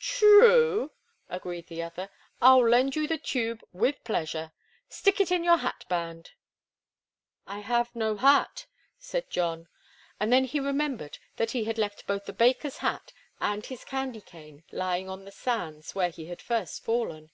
[0.00, 0.90] "True,"
[1.30, 2.10] agreed the other.
[2.42, 4.52] "I'll lend you the tube, with pleasure.
[4.90, 6.32] Stick it in your hat band."
[7.46, 8.66] "I have no hat,"
[8.98, 9.68] said John;
[10.20, 14.20] and then he remembered that he had left both the baker's hat and his candy
[14.20, 17.30] cane lying on the sands where he had first fallen.